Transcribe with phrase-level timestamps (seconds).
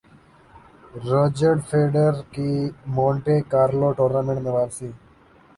[1.05, 2.51] Roger Federer کی
[2.95, 4.89] Monte Carlo tournament میں واپسی